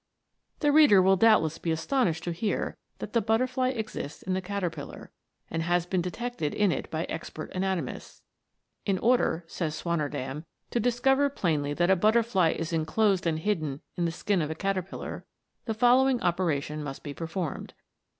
The 0.61 0.71
reader 0.71 0.99
will 0.99 1.15
doubtless 1.15 1.59
be 1.59 1.69
astonished 1.69 2.23
to 2.23 2.31
hear 2.31 2.75
that 2.97 3.13
the 3.13 3.21
butterfly 3.21 3.69
exists 3.69 4.23
in 4.23 4.33
the 4.33 4.41
caterpillar, 4.41 5.11
and 5.51 5.61
has 5.61 5.85
been 5.85 6.01
detected 6.01 6.55
in 6.55 6.71
it 6.71 6.89
by 6.89 7.03
expert 7.03 7.51
anatomists." 7.53 8.23
In 8.87 8.97
order," 8.97 9.43
says 9.45 9.75
Swammerdam, 9.75 10.43
"to 10.71 10.79
discover 10.79 11.29
plainly 11.29 11.75
that 11.75 11.91
a 11.91 11.95
butterfly 11.95 12.49
is 12.53 12.73
enclosed 12.73 13.27
and 13.27 13.37
hidden 13.37 13.81
in 13.95 14.05
the 14.05 14.11
skin 14.11 14.41
of 14.41 14.49
the 14.49 14.55
caterpillar, 14.55 15.23
the 15.65 15.75
following 15.75 16.19
operation 16.23 16.83
must 16.83 17.03
be 17.03 17.13
performed. 17.13 17.75